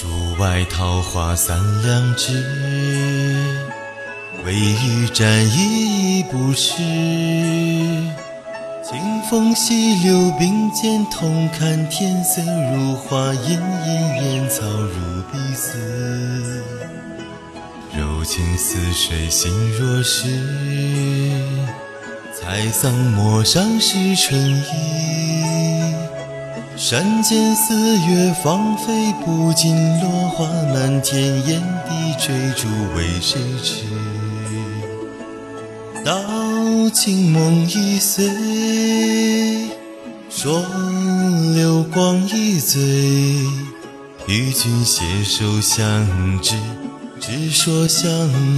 [0.00, 0.06] 竹
[0.38, 2.32] 外桃花三两枝，
[4.44, 6.76] 微雨沾衣不湿。
[8.84, 12.40] 清风细柳并肩同看，天色
[12.72, 13.50] 如画，隐
[13.86, 16.62] 隐烟草如碧丝。
[17.92, 20.28] 柔情似水，心若石。
[22.40, 25.07] 采桑陌上是春意。
[26.78, 33.82] 山间四月芳菲，不尽落花满天，烟笛追逐为谁痴？
[36.04, 38.30] 到清梦易碎，
[40.30, 40.64] 说
[41.56, 42.80] 流光易醉，
[44.28, 46.54] 与君携手相知，
[47.18, 48.08] 只说相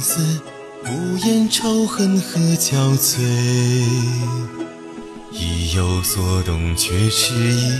[0.00, 0.40] 思，
[0.82, 4.55] 不言愁恨和憔悴。
[5.32, 7.72] 意有所动却迟疑，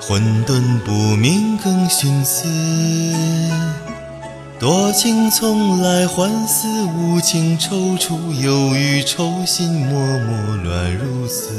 [0.00, 2.48] 混沌不明更寻思。
[4.58, 11.50] 多情从来还似无情，踌躇犹豫，愁心脉脉乱如丝。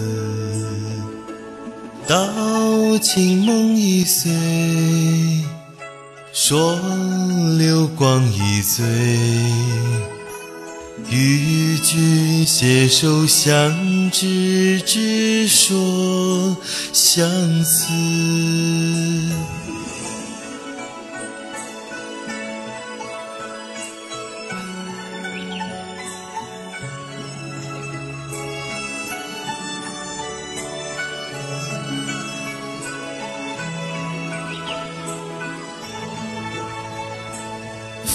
[2.07, 4.31] 到清梦已碎，
[6.33, 6.77] 说
[7.57, 8.83] 流光已醉，
[11.09, 16.57] 与君携手相知，只说
[16.91, 18.92] 相思。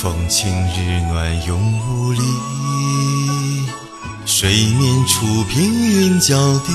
[0.01, 2.21] 风清日暖永无离，
[4.25, 6.73] 水面处平云脚低。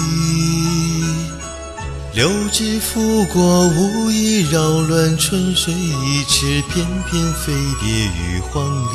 [2.14, 7.90] 柳枝拂过无意扰乱春水一池，翩翩飞蝶
[8.20, 8.94] 与黄鹂。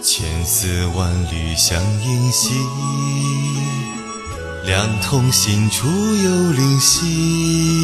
[0.00, 2.54] 千丝万缕相映兮，
[4.64, 7.81] 两同心处有灵犀。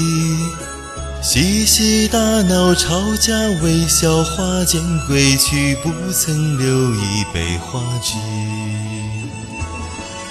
[1.31, 8.15] 嬉戏打闹吵架微笑，花间归去，不曾留一杯花枝。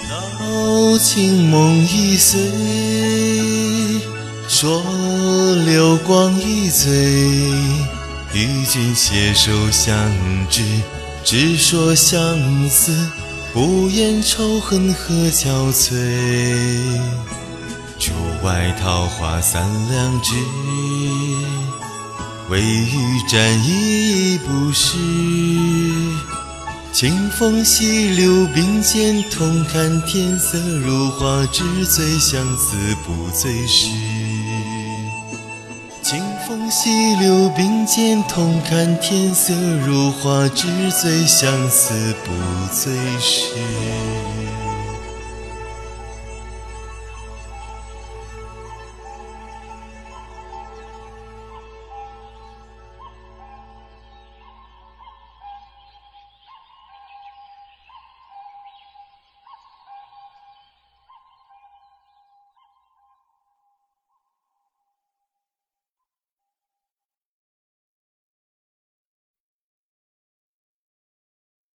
[0.10, 2.40] 到清梦易碎，
[4.48, 4.82] 说
[5.68, 6.90] 流光易醉，
[8.34, 9.96] 与君携手相
[10.50, 10.64] 知，
[11.24, 12.92] 只说相思，
[13.54, 15.94] 不言愁恨和憔悴。
[18.00, 18.12] 竹
[18.44, 20.36] 外桃花三两枝，
[22.50, 24.98] 微雨沾衣不湿。
[26.94, 32.76] 清风细柳并肩同看，天色如画，只醉相思
[33.06, 33.88] 不醉时。
[36.02, 39.54] 清风细柳并肩同看，天色
[39.86, 41.94] 如画，只醉相思
[42.24, 42.32] 不
[42.74, 43.54] 醉时。